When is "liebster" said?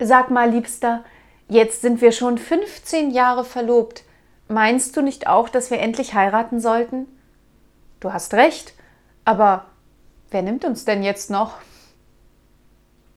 0.50-1.04